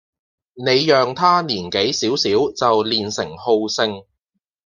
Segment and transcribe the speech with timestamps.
[0.55, 4.03] 你讓他年紀小小就練成好勝